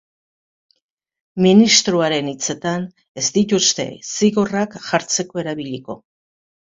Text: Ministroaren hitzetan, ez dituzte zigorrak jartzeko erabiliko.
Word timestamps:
Ministroaren 1.45 2.31
hitzetan, 2.33 2.87
ez 3.21 3.25
dituzte 3.37 3.85
zigorrak 4.17 4.77
jartzeko 4.89 5.43
erabiliko. 5.47 5.99